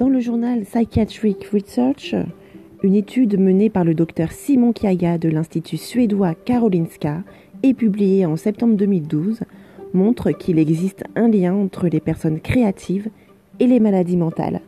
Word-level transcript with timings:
Dans 0.00 0.08
le 0.08 0.20
journal 0.20 0.62
Psychiatric 0.62 1.44
Research, 1.52 2.14
une 2.82 2.94
étude 2.94 3.38
menée 3.38 3.68
par 3.68 3.84
le 3.84 3.92
docteur 3.92 4.32
Simon 4.32 4.72
Kiaga 4.72 5.18
de 5.18 5.28
l'Institut 5.28 5.76
suédois 5.76 6.34
Karolinska 6.34 7.22
et 7.62 7.74
publiée 7.74 8.24
en 8.24 8.36
septembre 8.36 8.76
2012 8.76 9.40
montre 9.92 10.30
qu'il 10.30 10.58
existe 10.58 11.04
un 11.16 11.28
lien 11.28 11.52
entre 11.52 11.86
les 11.86 12.00
personnes 12.00 12.40
créatives 12.40 13.10
et 13.58 13.66
les 13.66 13.78
maladies 13.78 14.16
mentales. 14.16 14.62